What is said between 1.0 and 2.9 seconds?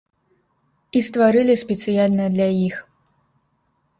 стварылі спецыяльна для іх.